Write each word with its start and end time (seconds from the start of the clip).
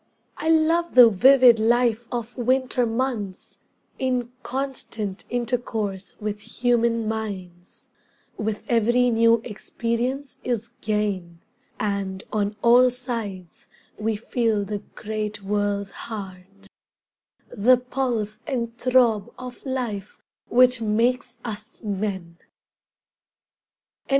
I 0.35 0.49
love 0.49 0.95
the 0.95 1.11
vivid 1.11 1.59
life 1.59 2.07
of 2.11 2.35
winter 2.35 2.87
months 2.87 3.59
In 3.99 4.31
constant 4.41 5.25
intercourse 5.29 6.19
with 6.19 6.39
human 6.63 7.07
minds, 7.07 7.87
When 8.35 8.57
every 8.67 9.11
new 9.11 9.41
experience 9.43 10.39
is 10.43 10.69
gain 10.81 11.41
And 11.79 12.23
on 12.33 12.55
all 12.63 12.89
sides 12.89 13.67
we 13.95 14.15
feel 14.15 14.65
the 14.65 14.79
great 14.95 15.43
world's 15.43 15.91
heart; 15.91 16.65
The 17.49 17.77
pulse 17.77 18.39
and 18.47 18.75
throb 18.79 19.31
of 19.37 19.63
life 19.67 20.19
which 20.49 20.81
makes 20.81 21.37
us 21.45 21.83
men! 21.83 22.37